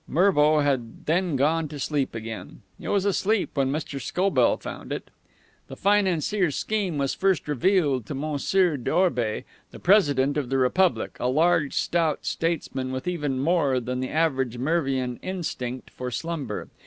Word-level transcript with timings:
Mervo 0.07 0.61
had 0.61 1.05
then 1.05 1.35
gone 1.35 1.67
to 1.67 1.77
sleep 1.77 2.15
again. 2.15 2.63
It 2.79 2.87
was 2.89 3.05
asleep 3.05 3.51
when 3.53 3.71
Mr. 3.71 4.01
Scobell 4.01 4.57
found 4.57 4.91
it. 4.91 5.11
The 5.67 5.75
financier's 5.75 6.55
scheme 6.55 6.97
was 6.97 7.13
first 7.13 7.47
revealed 7.47 8.07
to 8.07 8.13
M. 8.15 8.35
d'Orby, 8.83 9.43
the 9.69 9.79
President 9.79 10.37
of 10.37 10.49
the 10.49 10.57
Republic, 10.57 11.17
a 11.19 11.27
large, 11.27 11.75
stout 11.75 12.25
statesman 12.25 12.91
with 12.91 13.07
even 13.07 13.39
more 13.39 13.79
than 13.79 13.99
the 13.99 14.09
average 14.09 14.57
Mervian 14.57 15.19
instinct 15.21 15.91
for 15.91 16.09
slumber. 16.09 16.69